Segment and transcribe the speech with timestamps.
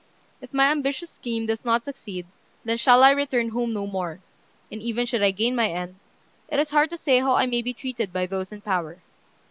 [0.41, 2.25] If my ambitious scheme does not succeed,
[2.65, 4.19] then shall I return home no more;
[4.71, 5.97] and even should I gain my end,
[6.49, 9.03] it is hard to say how I may be treated by those in power.